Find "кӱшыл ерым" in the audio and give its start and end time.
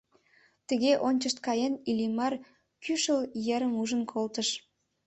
2.83-3.73